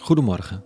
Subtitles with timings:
[0.00, 0.64] Goedemorgen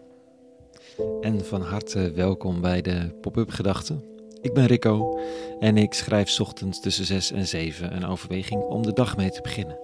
[1.21, 4.05] en van harte welkom bij de Pop-up Gedachten.
[4.41, 5.19] Ik ben Rico
[5.61, 9.41] en ik schrijf ochtends tussen 6 en 7 een overweging om de dag mee te
[9.41, 9.79] beginnen.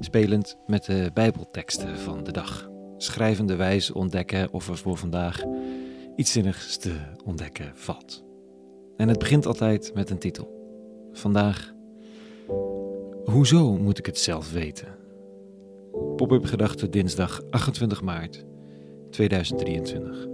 [0.00, 2.70] Spelend met de Bijbelteksten van de dag.
[2.96, 5.42] Schrijvende wijze ontdekken of er voor vandaag
[6.16, 6.94] iets zinnigs te
[7.24, 8.24] ontdekken valt.
[8.96, 10.54] En het begint altijd met een titel.
[11.12, 11.72] Vandaag,
[13.24, 14.88] hoezo moet ik het zelf weten?
[16.16, 18.44] Pop-up Gedachten dinsdag 28 maart
[19.16, 20.26] 2023.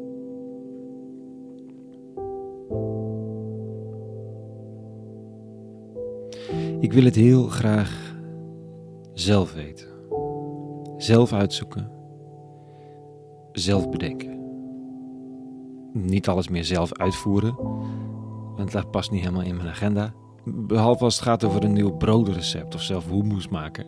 [6.80, 8.14] Ik wil het heel graag
[9.12, 9.86] zelf weten.
[10.96, 11.90] Zelf uitzoeken.
[13.52, 14.40] Zelf bedenken.
[15.92, 17.56] Niet alles meer zelf uitvoeren,
[18.56, 20.14] want dat past niet helemaal in mijn agenda.
[20.44, 23.86] Behalve als het gaat over een nieuw broodrecept of zelf hummus maken.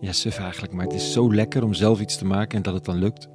[0.00, 2.74] Ja, suf eigenlijk, maar het is zo lekker om zelf iets te maken en dat
[2.74, 3.28] het dan lukt.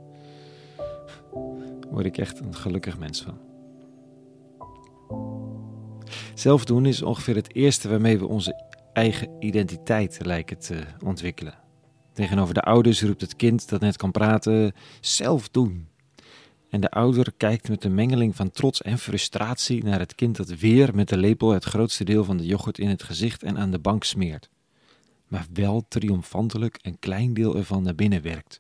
[1.96, 3.40] Word ik echt een gelukkig mens van.
[6.34, 11.58] Zelf doen is ongeveer het eerste waarmee we onze eigen identiteit lijken te ontwikkelen.
[12.14, 15.88] Tegenover de ouders roept het kind dat net kan praten: zelf doen.
[16.70, 20.50] En de ouder kijkt met een mengeling van trots en frustratie naar het kind dat
[20.50, 23.72] weer met de lepel het grootste deel van de yoghurt in het gezicht en aan
[23.72, 24.50] de bank smeert.
[25.28, 28.60] Maar wel triomfantelijk een klein deel ervan naar binnen werkt.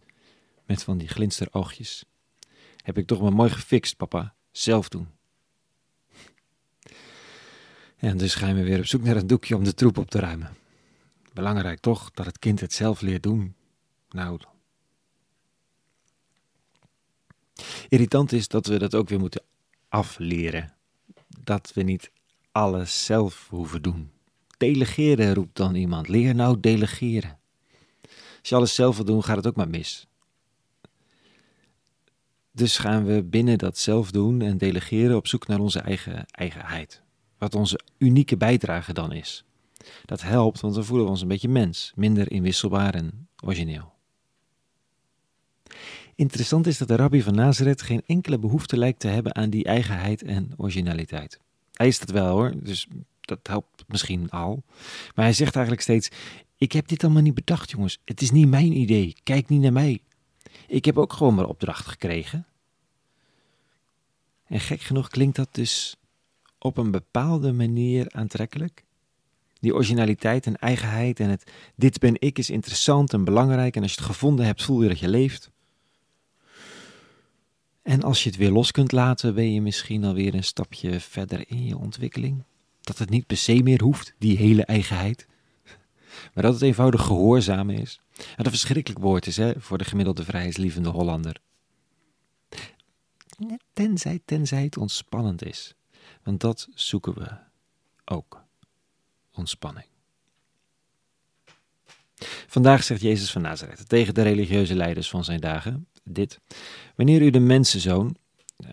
[0.65, 2.05] Met van die glinsteroogjes.
[2.85, 4.35] Heb ik toch maar mooi gefixt, papa.
[4.51, 5.07] Zelf doen.
[7.97, 10.19] En dus gaan we weer op zoek naar een doekje om de troep op te
[10.19, 10.57] ruimen.
[11.33, 13.55] Belangrijk toch dat het kind het zelf leert doen.
[14.09, 14.39] Nou.
[17.89, 19.43] Irritant is dat we dat ook weer moeten
[19.89, 20.73] afleren.
[21.43, 22.11] Dat we niet
[22.51, 24.11] alles zelf hoeven doen.
[24.57, 26.07] Delegeren roept dan iemand.
[26.07, 27.39] Leer nou delegeren.
[28.39, 30.07] Als je alles zelf wil doen, gaat het ook maar mis.
[32.55, 37.03] Dus gaan we binnen dat zelf doen en delegeren op zoek naar onze eigen eigenheid
[37.37, 39.43] wat onze unieke bijdrage dan is.
[40.05, 43.93] Dat helpt, want dan voelen we ons een beetje mens, minder inwisselbaar en origineel.
[46.15, 49.63] Interessant is dat de rabbi van Nazareth geen enkele behoefte lijkt te hebben aan die
[49.63, 51.39] eigenheid en originaliteit.
[51.73, 52.87] Hij is dat wel hoor, dus
[53.21, 54.63] dat helpt misschien al.
[55.15, 56.09] Maar hij zegt eigenlijk steeds:
[56.57, 57.99] Ik heb dit allemaal niet bedacht, jongens.
[58.05, 59.15] Het is niet mijn idee.
[59.23, 60.01] Kijk niet naar mij.
[60.67, 62.45] Ik heb ook gewoon mijn opdracht gekregen.
[64.47, 65.95] En gek genoeg klinkt dat dus
[66.59, 68.83] op een bepaalde manier aantrekkelijk.
[69.59, 73.91] Die originaliteit en eigenheid en het dit ben ik is interessant en belangrijk en als
[73.91, 75.51] je het gevonden hebt voel je dat je leeft.
[77.81, 81.43] En als je het weer los kunt laten, ben je misschien alweer een stapje verder
[81.47, 82.43] in je ontwikkeling.
[82.81, 85.27] Dat het niet per se meer hoeft, die hele eigenheid.
[86.33, 88.01] Maar dat het eenvoudig gehoorzamen is.
[88.15, 91.41] Wat een verschrikkelijk woord is hè, voor de gemiddelde vrijheidslievende Hollander.
[93.73, 95.75] Tenzij, tenzij het ontspannend is.
[96.23, 97.37] Want dat zoeken we
[98.05, 98.43] ook.
[99.31, 99.87] Ontspanning.
[102.47, 106.39] Vandaag zegt Jezus van Nazareth tegen de religieuze leiders van zijn dagen dit.
[106.95, 108.15] Wanneer u de mensenzoon,
[108.57, 108.69] uh,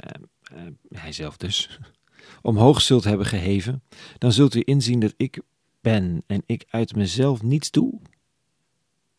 [0.53, 1.79] uh, hij zelf dus,
[2.43, 3.83] omhoog zult hebben geheven,
[4.19, 5.41] dan zult u inzien dat ik
[5.81, 8.01] ben en ik uit mezelf niets doe,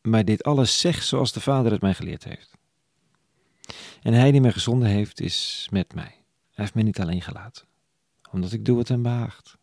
[0.03, 2.51] maar dit alles zeg zoals de Vader het mij geleerd heeft.
[4.01, 6.03] En hij die mij gezonden heeft, is met mij.
[6.03, 7.65] Hij heeft mij niet alleen gelaten
[8.33, 9.57] omdat ik doe wat hem behaagt.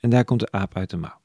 [0.00, 1.20] En daar komt de aap uit de mouw.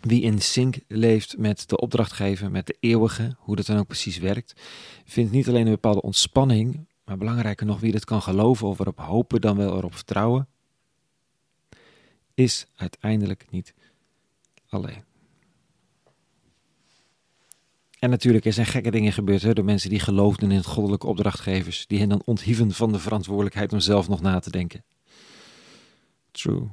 [0.00, 4.18] Wie in sync leeft met de opdrachtgever, met de eeuwige, hoe dat dan ook precies
[4.18, 4.60] werkt,
[5.04, 8.98] vindt niet alleen een bepaalde ontspanning, maar belangrijker nog wie dat kan geloven of erop
[8.98, 10.48] hopen dan wel erop vertrouwen,
[12.34, 13.74] is uiteindelijk niet
[14.68, 15.04] alleen.
[17.98, 21.86] En natuurlijk, er zijn gekke dingen gebeurd hè, door mensen die geloofden in goddelijke opdrachtgevers,
[21.86, 24.84] die hen dan onthieven van de verantwoordelijkheid om zelf nog na te denken.
[26.30, 26.68] True.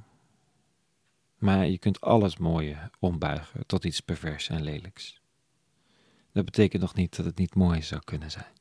[1.38, 5.22] Maar je kunt alles mooie ombuigen tot iets pervers en lelijks.
[6.32, 8.54] Dat betekent nog niet dat het niet mooi zou kunnen zijn.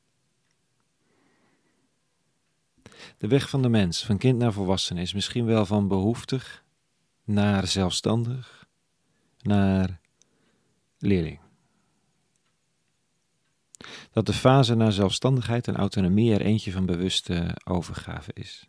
[3.17, 6.63] De weg van de mens, van kind naar volwassen, is misschien wel van behoeftig
[7.23, 8.67] naar zelfstandig,
[9.41, 9.99] naar
[10.97, 11.39] leerling
[14.11, 18.67] dat de fase naar zelfstandigheid en autonomie er eentje van bewuste overgave is.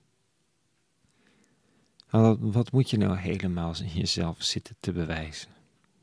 [2.39, 5.49] Wat moet je nou helemaal in jezelf zitten te bewijzen?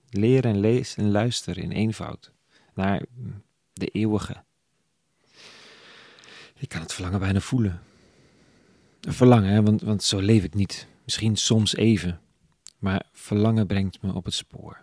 [0.09, 2.31] Leer en lees en luister in eenvoud
[2.73, 3.05] naar
[3.73, 4.43] de eeuwige.
[6.57, 7.81] Ik kan het verlangen bijna voelen.
[9.01, 9.63] Verlangen, hè?
[9.63, 10.87] Want, want zo leef ik niet.
[11.03, 12.21] Misschien soms even.
[12.79, 14.82] Maar verlangen brengt me op het spoor.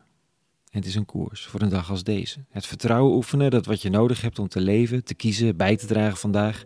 [0.70, 2.44] Het is een koers voor een dag als deze.
[2.48, 5.86] Het vertrouwen oefenen dat wat je nodig hebt om te leven, te kiezen, bij te
[5.86, 6.64] dragen vandaag,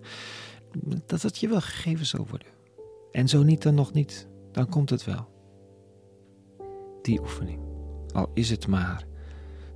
[1.07, 2.49] dat het je wel gegeven zal worden.
[3.13, 5.33] En zo niet dan nog niet, dan komt het wel.
[7.03, 7.61] Die oefening,
[8.13, 9.05] al is het maar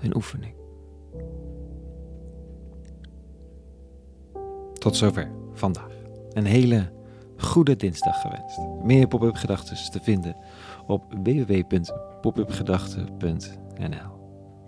[0.01, 0.55] een oefening.
[4.73, 5.93] Tot zover vandaag.
[6.33, 6.93] Een hele
[7.37, 8.59] goede dinsdag gewenst.
[8.83, 10.37] Meer pop-up gedachten te vinden
[10.87, 14.18] op www.popupgedachten.nl.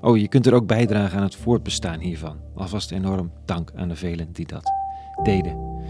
[0.01, 2.37] Oh, je kunt er ook bijdragen aan het voortbestaan hiervan.
[2.55, 4.73] Alvast enorm dank aan de velen die dat
[5.23, 5.83] deden.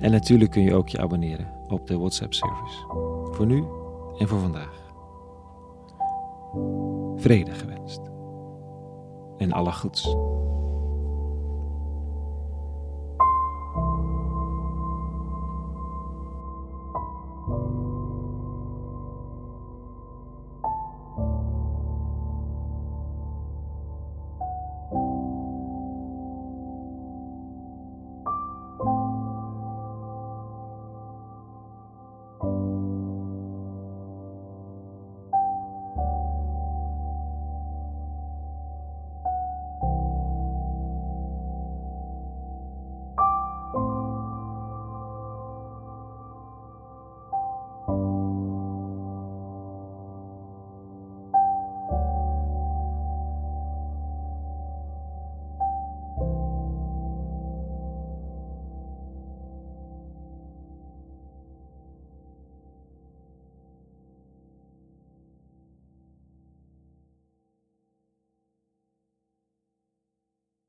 [0.00, 2.84] En natuurlijk kun je ook je abonneren op de WhatsApp-service.
[3.30, 3.64] Voor nu
[4.18, 4.86] en voor vandaag.
[7.16, 8.00] Vrede gewenst.
[9.38, 10.16] En alle goeds.